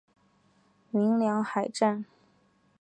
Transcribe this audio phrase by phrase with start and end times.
[0.89, 2.05] 鸣梁海战